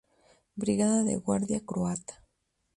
Brigada 0.55 1.03
de 1.03 1.15
Guardia 1.17 1.63
Croata. 1.63 2.15